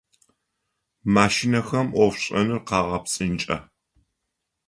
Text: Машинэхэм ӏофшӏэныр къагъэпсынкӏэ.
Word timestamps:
Машинэхэм 1.13 1.87
ӏофшӏэныр 1.93 2.59
къагъэпсынкӏэ. 2.67 3.57